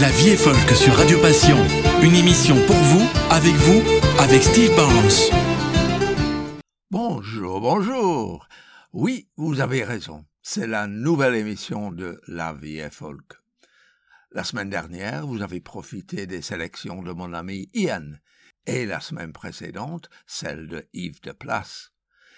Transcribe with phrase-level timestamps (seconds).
[0.00, 1.56] La vie est folk sur Radio Passion.
[2.02, 3.82] Une émission pour vous, avec vous,
[4.20, 5.08] avec Steve Barnes.
[6.90, 8.46] Bonjour, bonjour.
[8.92, 10.26] Oui, vous avez raison.
[10.42, 13.40] C'est la nouvelle émission de La vie est folk.
[14.32, 18.12] La semaine dernière, vous avez profité des sélections de mon ami Ian
[18.66, 21.92] et la semaine précédente, celle de Yves de Place.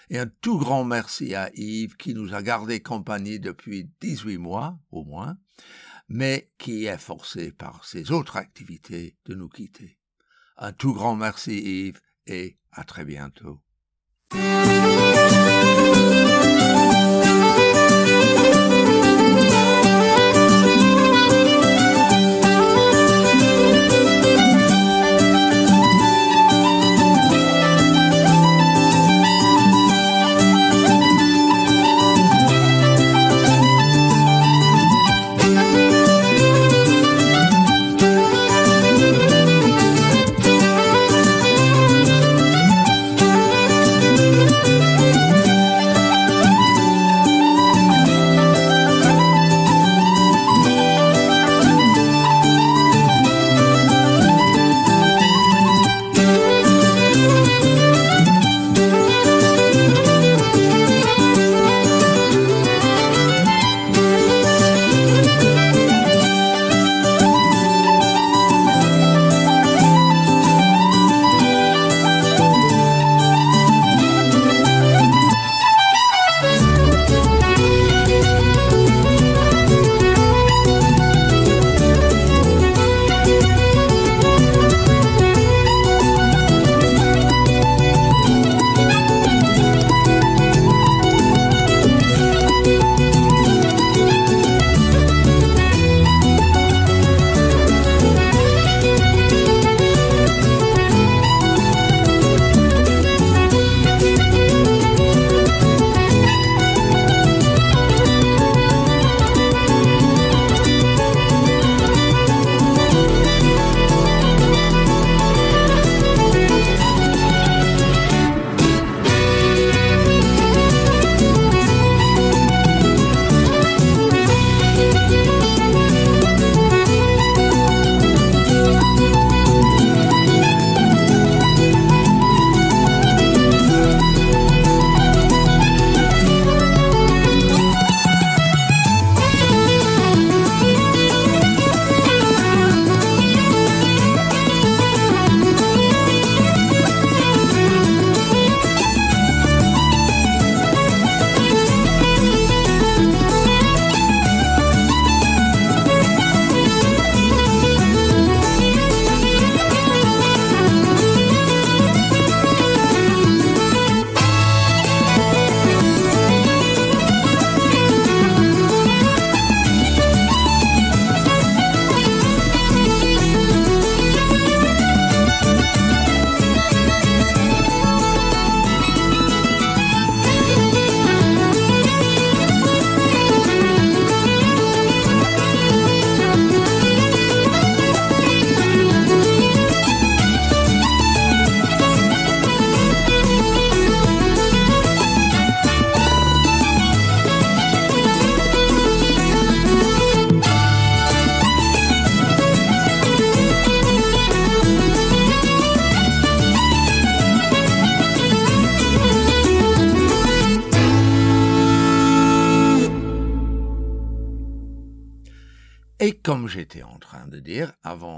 [0.09, 4.79] Et un tout grand merci à Yves qui nous a gardé compagnie depuis 18 mois
[4.91, 5.37] au moins,
[6.09, 9.97] mais qui est forcé par ses autres activités de nous quitter.
[10.57, 13.61] Un tout grand merci Yves et à très bientôt.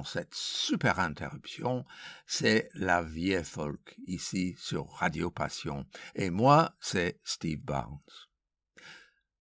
[0.04, 1.86] Cette super interruption,
[2.26, 5.86] c'est la vieille folk ici sur Radio Passion.
[6.16, 8.00] Et moi, c'est Steve Barnes.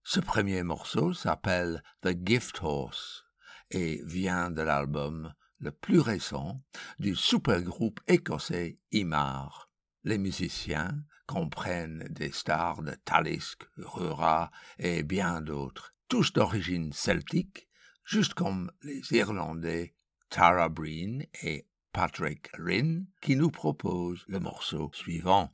[0.02, 3.24] Ce premier morceau s'appelle The Gift Horse
[3.70, 6.62] et vient de l'album le plus récent
[6.98, 9.70] du supergroupe écossais Imar.
[10.04, 17.68] Les musiciens comprennent des stars de Talisk, Rura et bien d'autres, tous d'origine celtique
[18.10, 19.94] juste comme les Irlandais
[20.30, 25.50] Tara Breen et Patrick Rinn qui nous proposent le morceau suivant.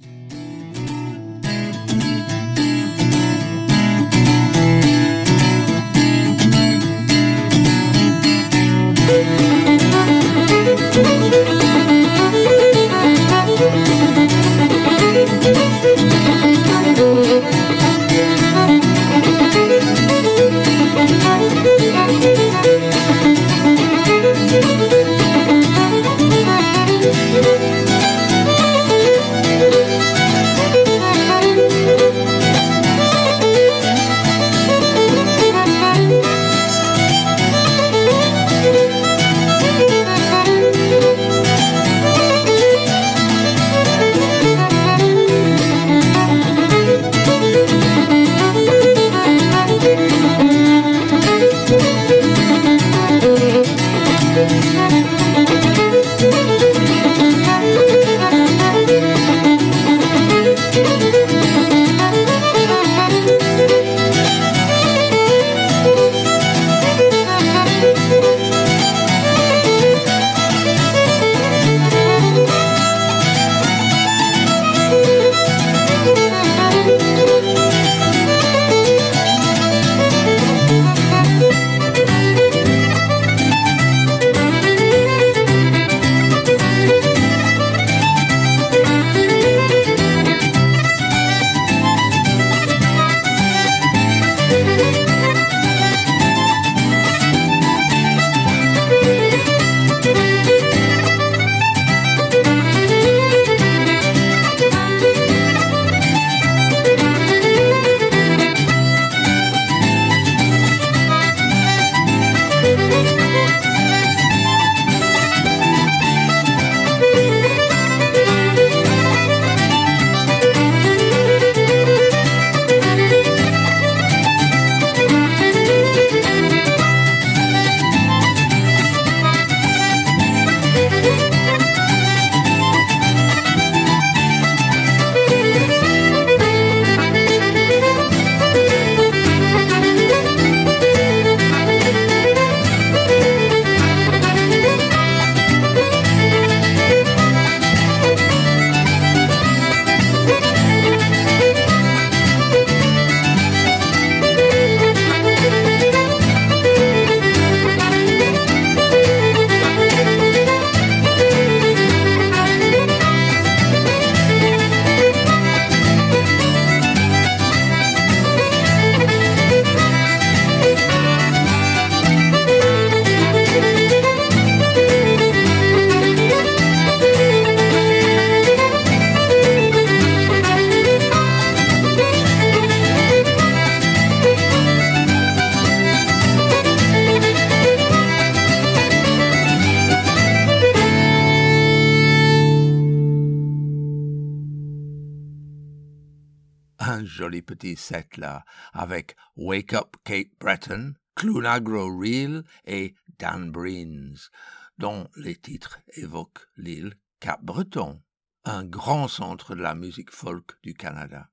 [198.72, 204.30] Avec Wake Up Kate Breton, Clunagro Reel et Dan Breens,
[204.78, 208.02] dont les titres évoquent l'île Cap-Breton,
[208.44, 211.30] un grand centre de la musique folk du Canada.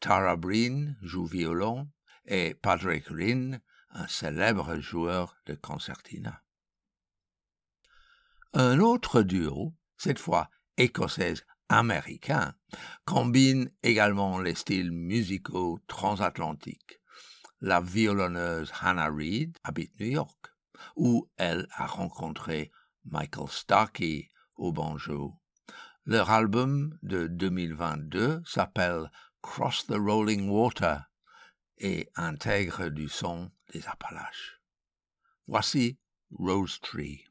[0.00, 1.88] Tara Breen joue violon
[2.26, 3.60] et Patrick Rinn,
[3.90, 6.42] un célèbre joueur de concertina.
[8.52, 10.50] Un autre duo, cette fois
[11.68, 12.54] écossaise-américain,
[13.04, 17.00] combine également les styles musicaux transatlantiques.
[17.60, 20.54] La violonneuse Hannah Reid habite New York,
[20.96, 22.70] où elle a rencontré
[23.04, 25.34] Michael Starkey au banjo.
[26.04, 29.10] Leur album de 2022 s'appelle
[29.42, 31.10] Cross the Rolling Water
[31.78, 34.60] et intègre du son des Appalaches.
[35.46, 35.98] Voici
[36.30, 37.27] Rose Tree.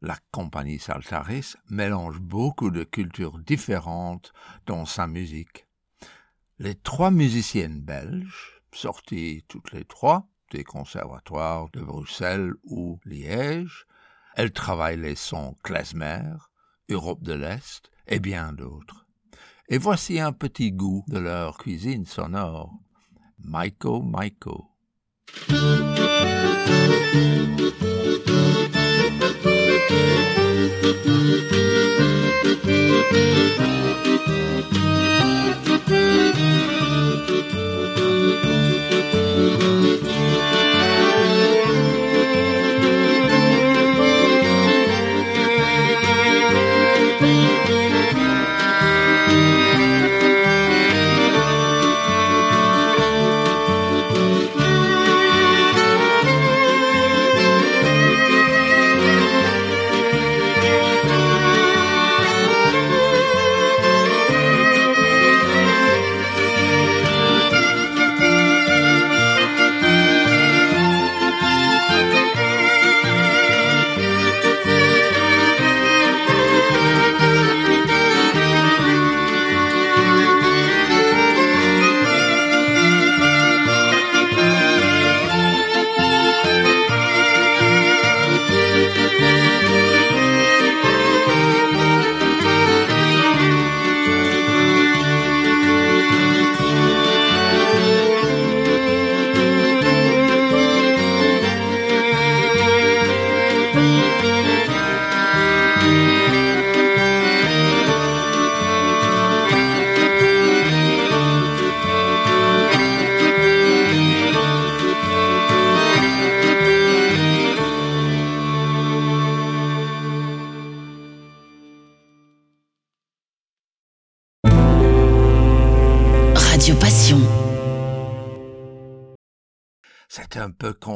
[0.00, 4.32] La compagnie Saltaris mélange beaucoup de cultures différentes
[4.66, 5.66] dans sa musique.
[6.58, 13.86] Les trois musiciennes belges, sorties toutes les trois des conservatoires de Bruxelles ou Liège,
[14.36, 16.34] elles travaillent les sons klezmer,
[16.88, 19.06] Europe de l'Est et bien d'autres.
[19.68, 22.72] Et voici un petit goût de leur cuisine sonore.
[23.38, 24.67] Maiko Maiko.
[25.28, 25.88] Un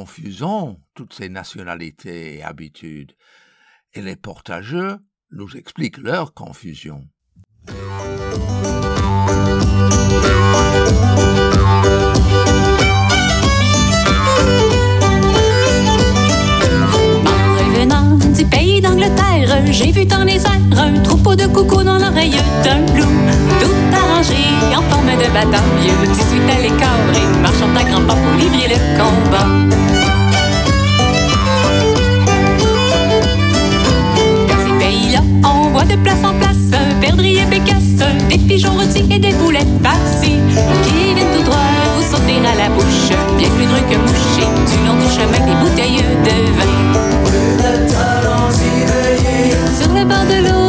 [0.02, 3.12] confusant, toutes ces nationalités et habitudes,
[3.94, 4.97] et les portageux
[5.30, 7.06] nous expliquent leur confusion.
[18.37, 22.80] du pays d'Angleterre, j'ai vu dans les airs un troupeau de coucous dans l'oreille d'un
[22.97, 23.14] loup.
[23.61, 28.35] Tout arrangé en forme de bataille, suite à l'écart et marchant à grands pas pour
[28.38, 29.49] livrer le combat.
[34.49, 39.07] Dans ces pays-là, on voit de place en place perdrix et bécasse, des pigeons rôtis
[39.11, 40.40] et des boulettes farcies
[40.85, 41.59] qui viennent tout droit
[41.97, 45.54] vous sauter à la bouche, bien plus drôle que moucher du long du chemin des
[45.61, 46.73] bouteilles de vin
[49.78, 50.62] sur le bord de l'eau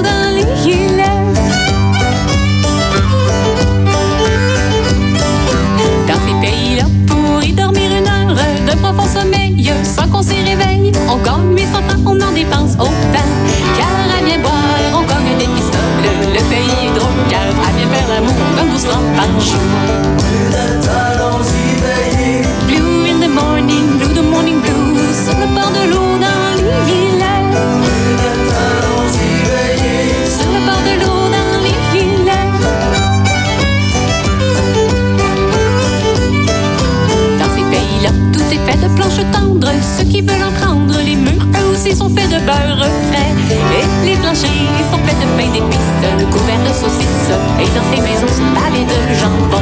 [11.13, 13.29] on gagne 800 francs, on en dépense autant.
[13.77, 14.53] Car à bien boire,
[14.93, 16.05] on gagne des pistoles.
[16.33, 19.59] Le pays est drôle, car à bien faire l'amour, comme 12 francs par jour.
[22.67, 26.91] Blue in the morning, blue the morning blue, sur le bord de l'eau dans les
[26.91, 27.13] villes.
[38.83, 40.72] de planches tendres, ceux qui veulent en
[41.85, 43.33] aussi sont faits de beurre frais.
[43.51, 44.47] Et les planchers
[44.91, 49.13] sont faits de pain d'épices, couverts de saucisses, et dans ces maisons sont pavés de
[49.15, 49.52] jambon.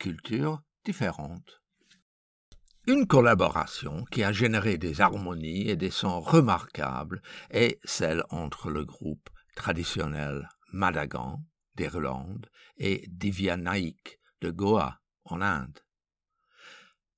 [0.00, 1.62] Cultures différentes.
[2.86, 8.84] Une collaboration qui a généré des harmonies et des sons remarquables est celle entre le
[8.86, 11.44] groupe traditionnel Madagan
[11.76, 15.78] d'Irlande et Divya Naik de Goa en Inde.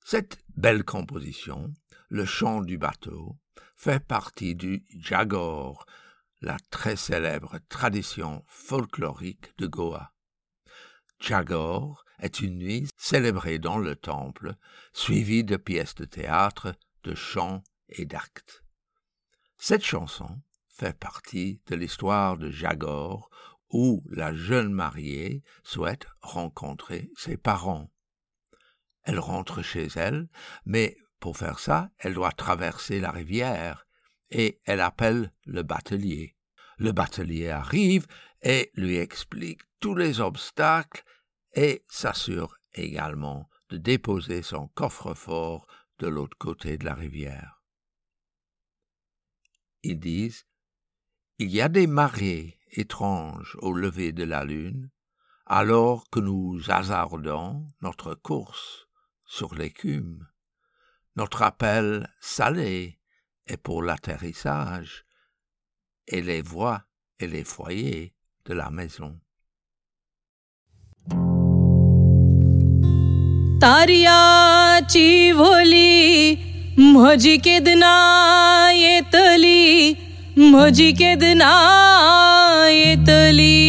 [0.04, 1.72] Cette belle composition,
[2.08, 3.38] le chant du bateau,
[3.76, 5.86] fait partie du Jagor,
[6.40, 10.12] la très célèbre tradition folklorique de Goa.
[11.20, 14.54] Jagor est une nuit célébrée dans le temple,
[14.94, 18.62] suivie de pièces de théâtre, de chants et d'actes.
[19.58, 23.28] Cette chanson fait partie de l'histoire de Jagor
[23.70, 27.90] où la jeune mariée souhaite rencontrer ses parents.
[29.02, 30.28] Elle rentre chez elle,
[30.64, 33.86] mais pour faire ça, elle doit traverser la rivière,
[34.30, 36.36] et elle appelle le batelier.
[36.78, 38.06] Le batelier arrive
[38.42, 41.04] et lui explique tous les obstacles
[41.54, 45.66] et s'assure également de déposer son coffre-fort
[45.98, 47.62] de l'autre côté de la rivière.
[49.82, 50.46] Ils disent
[51.38, 54.90] Il y a des marées étranges au lever de la lune,
[55.46, 58.88] alors que nous hasardons notre course
[59.24, 60.26] sur l'écume.
[61.16, 62.98] Notre appel salé
[63.46, 65.04] est pour l'atterrissage
[66.06, 66.84] et les voies
[67.18, 69.20] et les foyers de la maison.
[73.62, 76.34] तारियाची भोली
[76.78, 77.90] म्हजी केदना
[78.74, 79.92] येतली
[80.36, 81.50] म्हजी केदना
[82.72, 83.60] येतली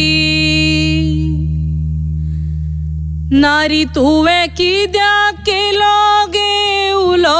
[3.40, 7.38] नारी तुवें कित्याक केलो गे उलो।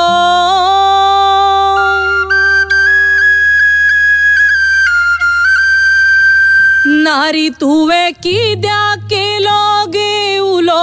[7.04, 10.82] नारी तुवें कित्याक केलो गे उलो।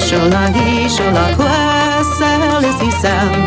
[0.00, 0.88] sorsolani,
[1.36, 3.44] leszel, ez hiszem.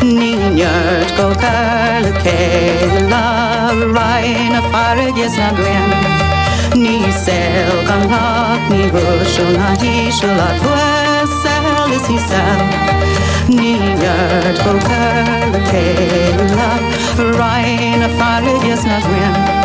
[0.00, 5.88] Ninjört kokál, kéla, rajna fáradj, ez na olyan.
[6.72, 12.68] Ni szelkan lakni, rossolani, solat, leszel, ez hiszem.
[13.46, 16.78] Ninjört kokál, kéla,
[17.16, 19.64] rajna fáradj, ez na olyan.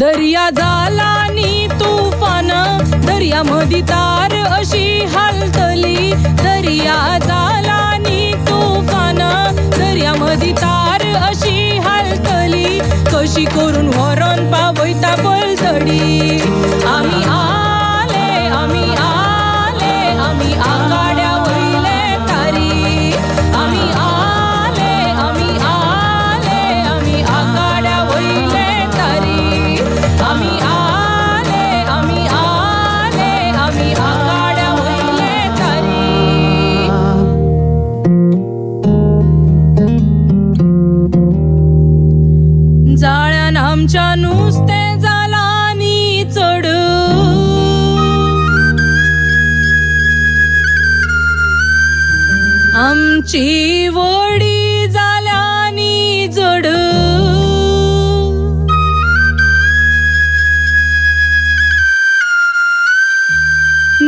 [0.00, 2.48] झाला नी तुफान.
[3.06, 6.12] दर्या मधी तार अशी हालतली.
[6.14, 9.18] दर्या झाला नी तुफान.
[9.78, 12.80] दर्या मधी तार अशी हालतली.
[13.12, 16.40] कशी करून व्हरोन पावयता पलतडी
[16.86, 21.19] आमी आले आमी आले आमी आघाड
[53.20, 56.66] आमची वडी जाल्यानी जड.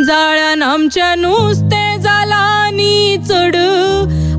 [0.06, 3.56] जाळ्यान आमच्या नुस्तें जालांनी चड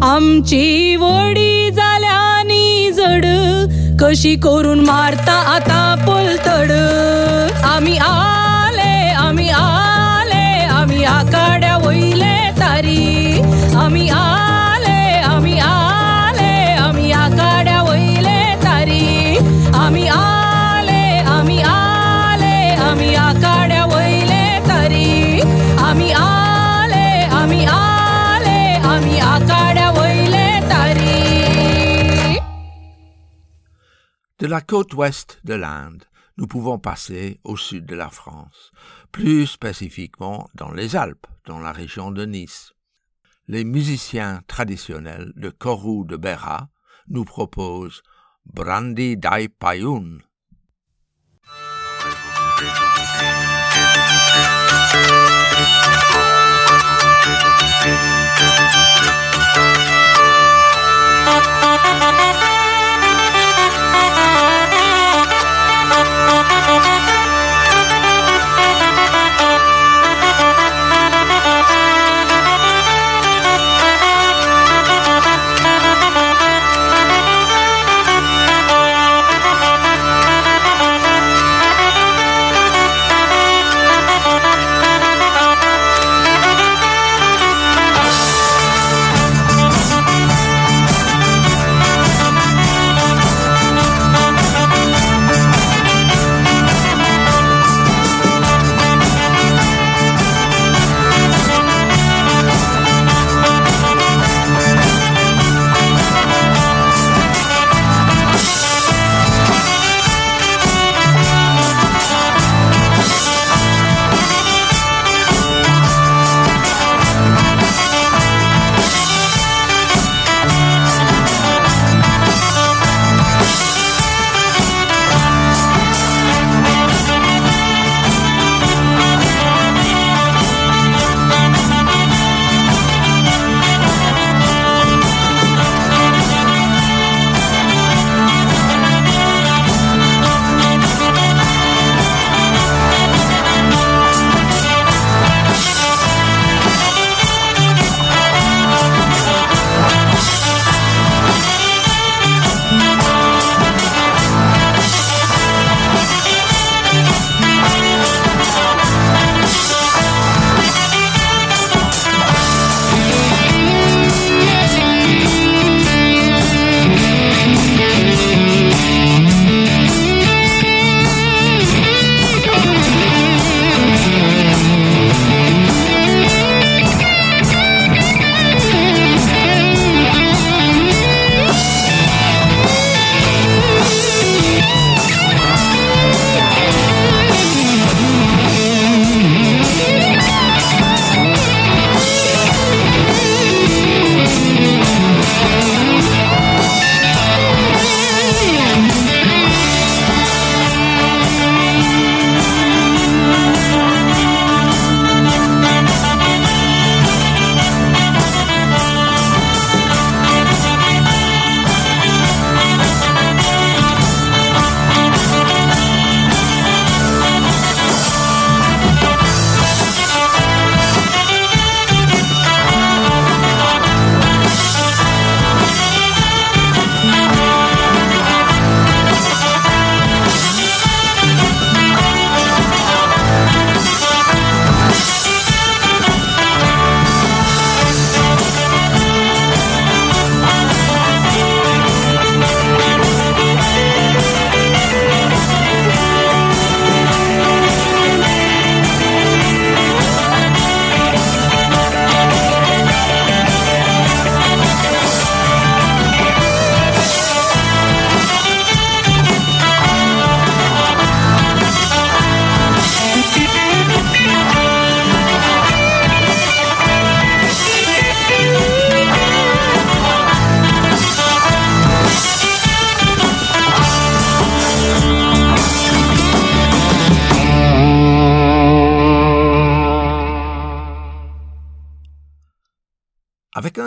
[0.03, 3.25] आमची वडी जाल्यानी जड.
[4.01, 6.71] कशी करून मारता आतां पलतड.
[7.63, 8.91] आमी आले
[9.27, 10.45] आमी आले
[10.81, 13.41] आमी आकाड्या वयले तारी.
[13.75, 14.52] आमी आ
[34.43, 36.03] De la côte ouest de l'Inde,
[36.35, 38.73] nous pouvons passer au sud de la France,
[39.13, 42.73] plus spécifiquement dans les Alpes, dans la région de Nice.
[43.47, 46.67] Les musiciens traditionnels de Kourou de Berra
[47.07, 48.03] nous proposent
[48.45, 50.17] Brandy Dai Payun,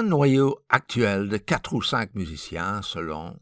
[0.09, 3.39] noyau actuel de quatre ou cinq musiciens selon,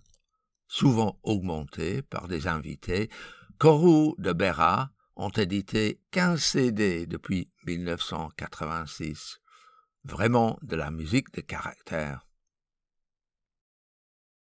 [0.66, 3.10] souvent augmenté par des invités,
[3.58, 9.38] Corou de Berra ont édité 15 CD depuis 1986.
[10.04, 12.26] Vraiment de la musique de caractère.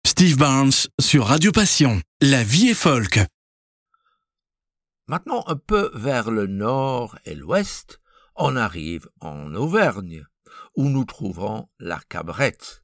[0.06, 2.00] Steve Barnes sur Radio Passion.
[2.20, 3.20] La vie est folk.
[5.06, 8.00] Maintenant un peu vers le nord et l'ouest,
[8.34, 10.26] on arrive en Auvergne,
[10.74, 12.82] où nous trouvons la cabrette,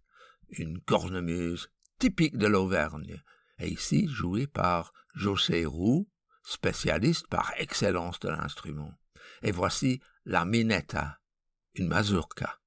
[0.51, 3.22] une cornemuse typique de l'Auvergne,
[3.59, 6.09] et ici jouée par José Roux,
[6.42, 8.92] spécialiste par excellence de l'instrument.
[9.42, 11.18] Et voici la minetta,
[11.74, 12.59] une mazurka.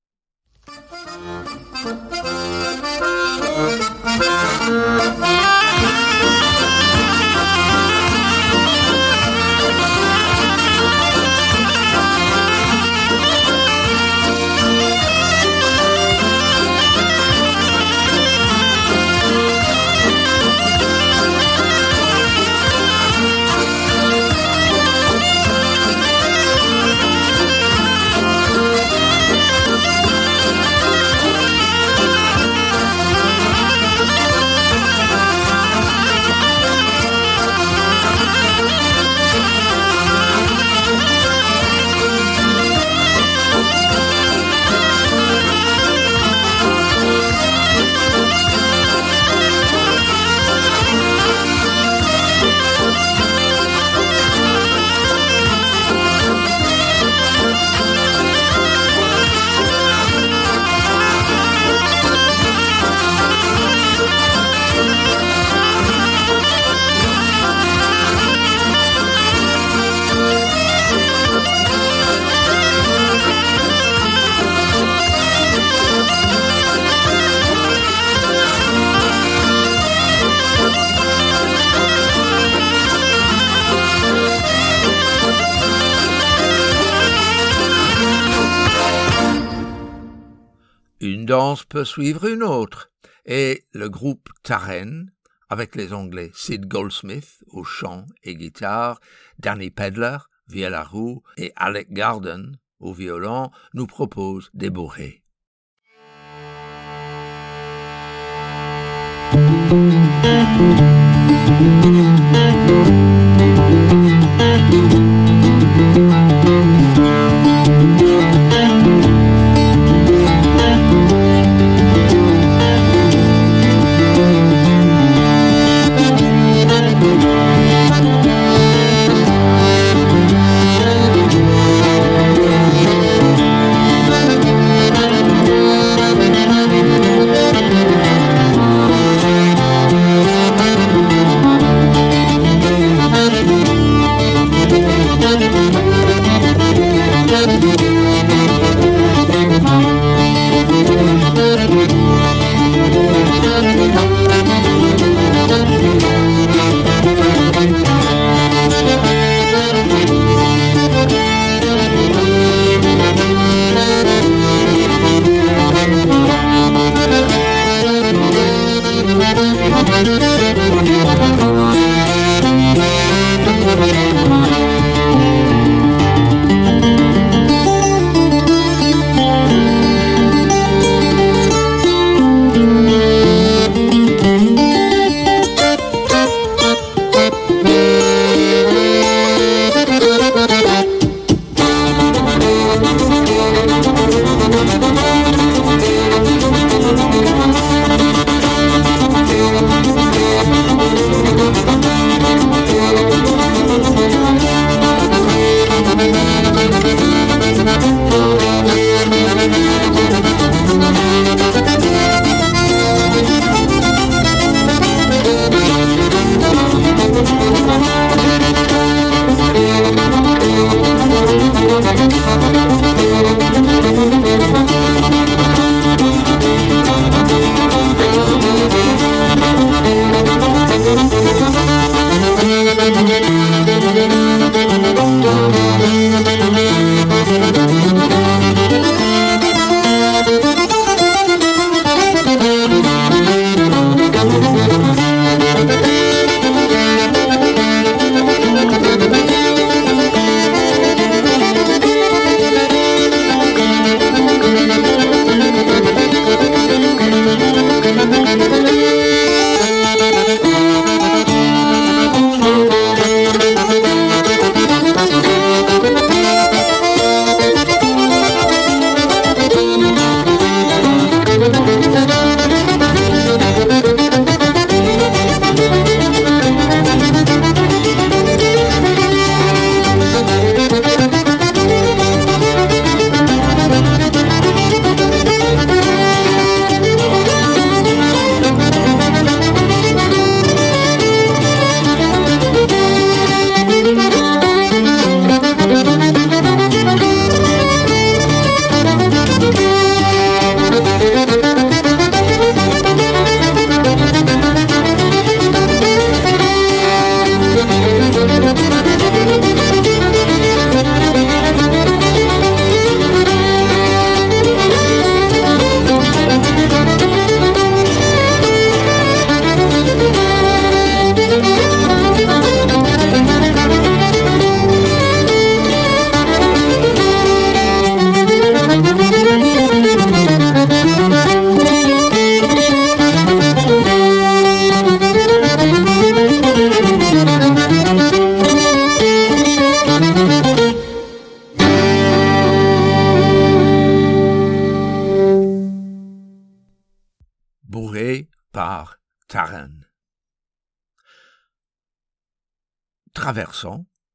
[91.72, 92.92] peut suivre une autre,
[93.26, 95.10] et le groupe Taren,
[95.48, 99.00] avec les Anglais Sid Goldsmith au chant et guitare,
[99.40, 100.18] Danny Pedler,
[100.50, 105.24] via la roue et Alec Garden au violon, nous propose des bourrées.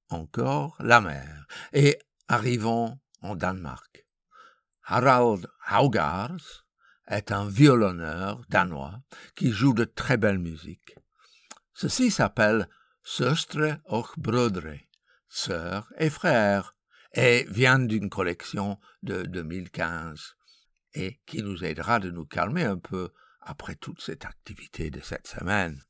[0.09, 4.07] Encore la mer et arrivons en Danemark.
[4.85, 6.65] Harald Haugars
[7.09, 9.01] est un violonneur danois
[9.35, 10.95] qui joue de très belle musique.
[11.75, 12.69] Ceci s'appelle
[13.03, 14.79] Söstre och brödre,
[15.29, 16.75] sœur et frère,
[17.13, 20.37] et vient d'une collection de 2015
[20.95, 25.29] et qui nous aidera de nous calmer un peu après toute cette activité de cette
[25.29, 25.81] semaine.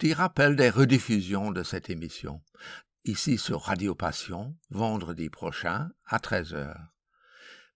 [0.00, 2.40] Petit rappel des rediffusions de cette émission.
[3.04, 6.74] Ici sur Radio Passion, vendredi prochain à 13h.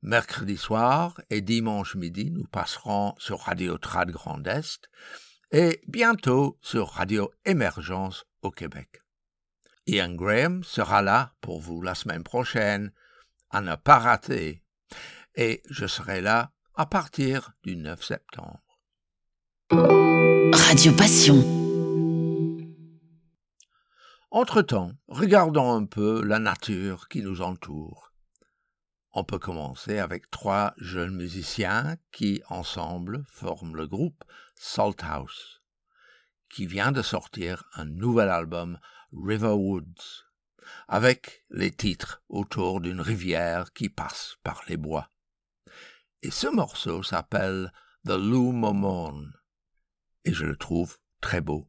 [0.01, 4.89] Mercredi soir et dimanche midi, nous passerons sur Radio Trad Grand Est
[5.53, 9.03] et bientôt sur Radio Émergence au Québec.
[9.87, 12.91] Ian Graham sera là pour vous la semaine prochaine,
[13.51, 14.63] à ne pas rater.
[15.35, 18.63] Et je serai là à partir du 9 septembre.
[19.71, 21.64] Radio Passion.
[24.37, 28.13] Entre-temps, regardons un peu la nature qui nous entoure.
[29.13, 34.25] On peut commencer avec trois jeunes musiciens qui, ensemble, forment le groupe
[34.57, 35.63] Salt House,
[36.51, 38.81] qui vient de sortir un nouvel album
[39.13, 40.25] River Woods,
[40.89, 45.13] avec les titres autour d'une rivière qui passe par les bois.
[46.23, 47.73] Et ce morceau s'appelle
[48.05, 49.29] The Lou Momon,
[50.25, 51.69] et je le trouve très beau.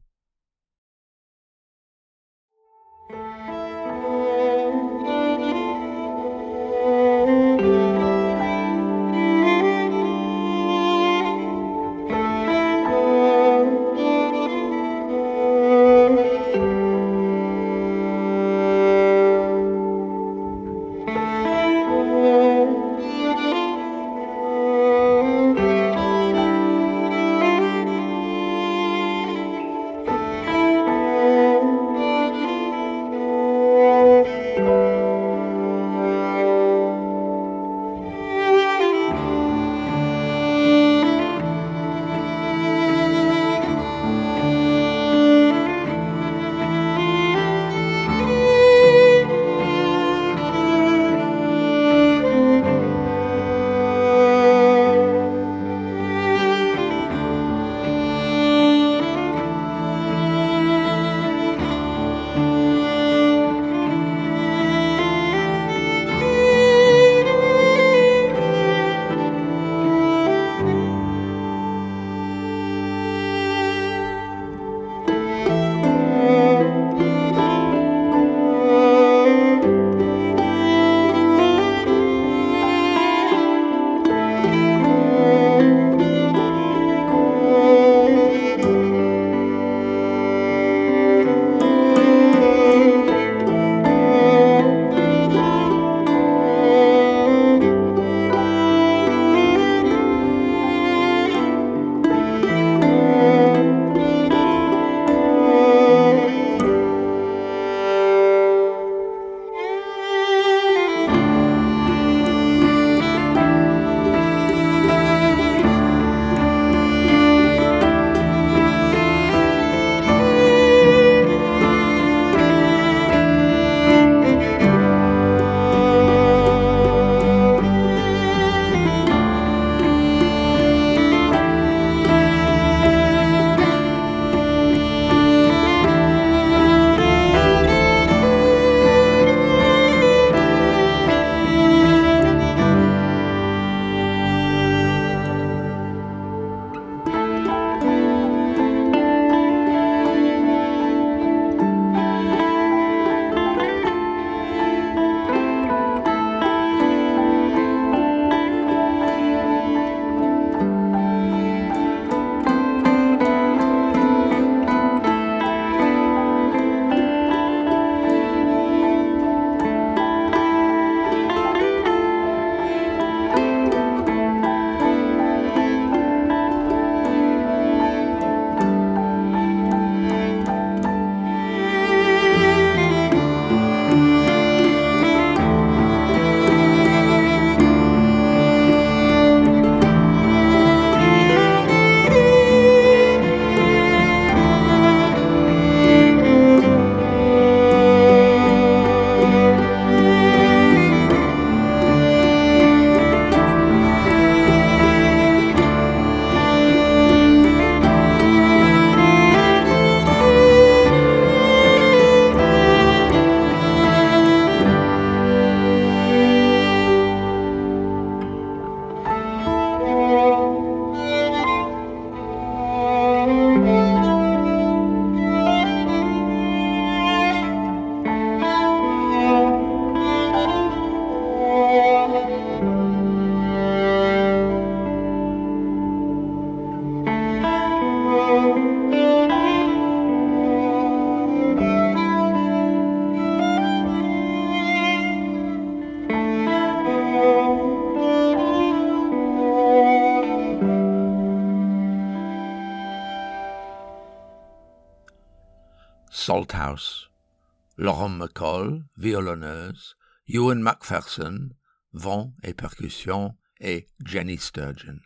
[260.28, 261.50] Ewan McPherson,
[261.92, 265.00] vent et percussion, et Jenny Sturgeon.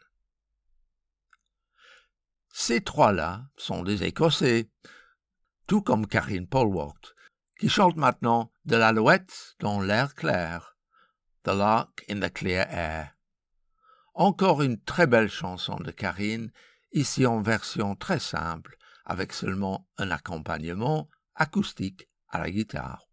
[2.52, 4.70] Ces trois-là sont des Écossais,
[5.66, 7.14] tout comme Karine Polwart,
[7.58, 10.76] qui chante maintenant de l'alouette dans l'air clair,
[11.44, 13.16] The Lark in the Clear Air.
[14.14, 16.50] Encore une très belle chanson de Karine,
[16.92, 23.09] ici en version très simple, avec seulement un accompagnement acoustique à la guitare.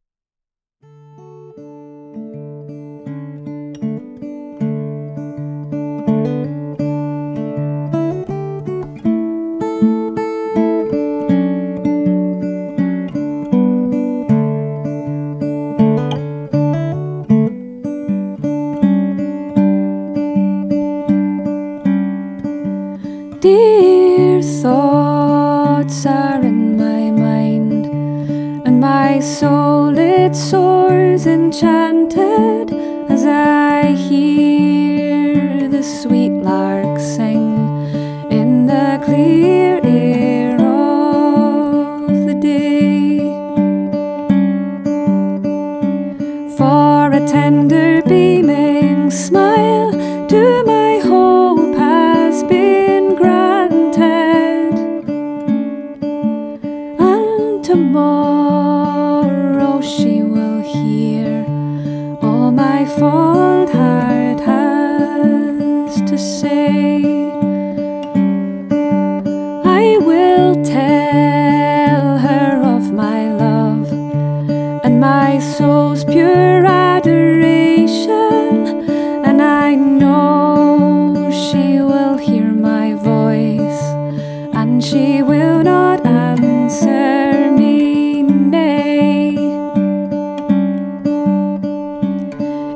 [29.18, 32.72] My soul it soars enchanted
[33.10, 36.87] as I hear the sweet lark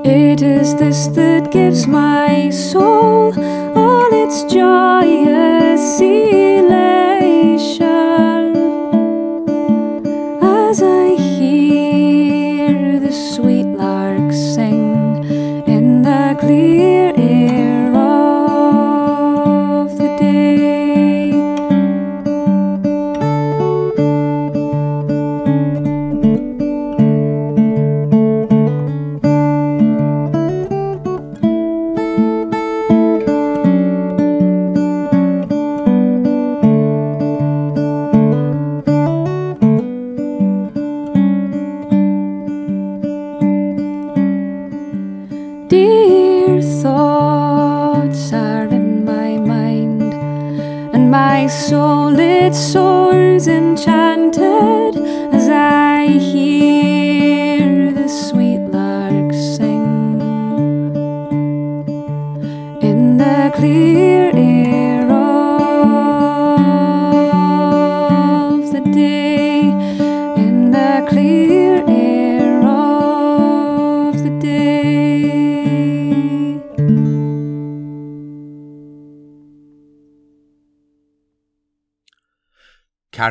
[0.03, 3.33] It is this that gives my soul
[3.77, 7.90] all its joyous elation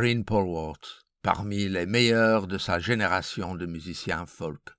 [0.01, 4.71] Karine Polwart, parmi les meilleurs de sa génération de musiciens folk.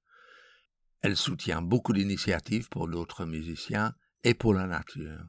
[1.02, 3.94] Elle soutient beaucoup d'initiatives pour d'autres musiciens
[4.24, 5.28] et pour la nature.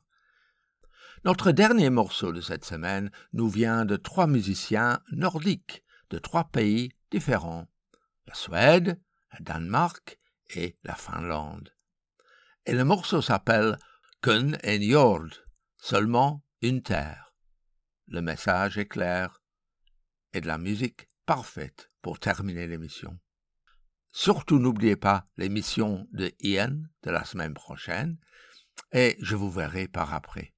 [1.26, 6.88] Notre dernier morceau de cette semaine nous vient de trois musiciens nordiques de trois pays
[7.11, 7.68] différents,
[8.26, 8.99] la Suède,
[9.38, 10.18] le Danemark
[10.55, 11.68] et la Finlande.
[12.64, 13.76] Et le morceau s'appelle
[14.22, 15.28] Kun en jord,
[15.76, 17.34] seulement une terre.
[18.07, 19.41] Le message est clair
[20.33, 23.18] et de la musique parfaite pour terminer l'émission.
[24.11, 28.18] Surtout n'oubliez pas l'émission de Ian de la semaine prochaine
[28.93, 30.53] et je vous verrai par après.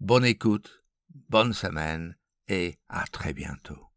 [0.00, 0.84] Bonne écoute,
[1.28, 2.16] bonne semaine
[2.48, 3.88] et à très bientôt.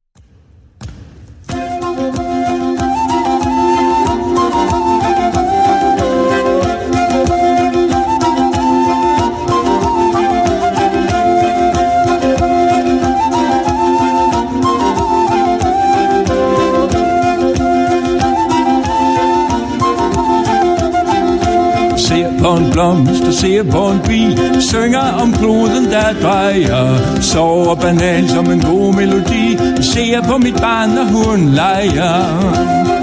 [22.52, 24.22] På en blomst og ser på en bi
[24.60, 27.22] Synger om kloden der drejer.
[27.22, 33.01] Sover banal som en god melodi Ser på mit barn når hun leger.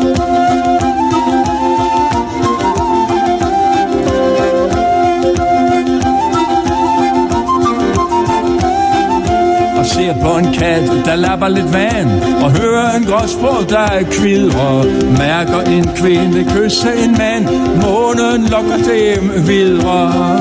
[9.89, 12.11] Ser på en kat, der lapper lidt vand
[12.43, 14.85] Og hører en gråsbrug, der er kvidre
[15.19, 17.45] Mærker en kvinde kysse en mand
[17.83, 20.39] Månen lokker dem videre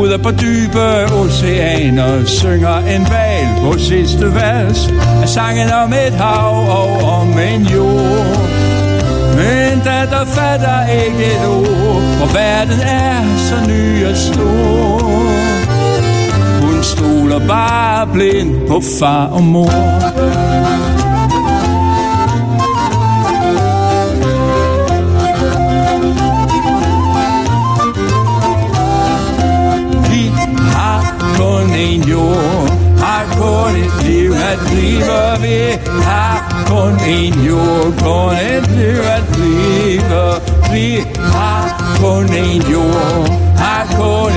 [0.00, 4.90] Ude på dybe oceaner synger en val på sidste vers
[5.22, 7.27] af sangen om et hav og om
[10.18, 15.00] jeg fatter ikke et ord, og verden er så ny og stor.
[16.60, 19.70] Hun stoler bare blind på far og mor.
[30.10, 30.32] Vi
[30.74, 31.02] har
[31.36, 35.42] kun en jord, har kun et liv at leve.
[35.42, 40.40] Vi har kun en jord, kun et liv at leve.
[40.72, 44.32] Vi har kun en jord, har kun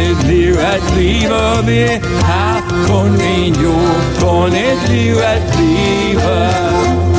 [4.54, 7.11] et liv at leve.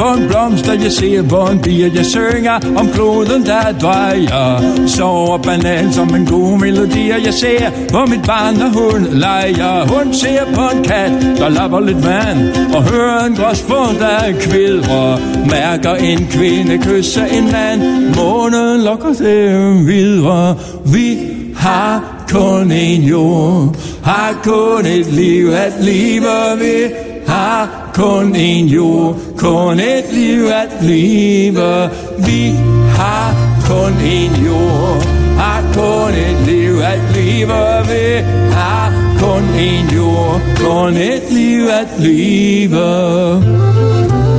[0.00, 4.86] På en blomst, og jeg ser på en bier Jeg synger om kloden, der drejer
[4.86, 9.86] Sover banal som en god melodi Og jeg ser på mit barn, når hun leger.
[9.92, 12.40] Hun ser på en kat, der lapper lidt vand
[12.74, 15.18] Og hører en gråsbund, der kvidrer
[15.50, 17.80] Mærker en kvinde kysse en mand.
[18.16, 20.56] Månen lokker dem videre.
[20.84, 21.18] Vi
[21.56, 26.58] har kun en jord Har kun et liv at leve.
[26.58, 26.94] Vi
[27.26, 31.90] har kun en jord, kun et liv at leve.
[32.26, 32.54] Vi
[32.96, 33.34] har
[33.68, 35.04] kun en jord,
[35.36, 37.60] har kun et liv at leve.
[37.90, 44.29] Vi har kun en jord, kun et liv at leve.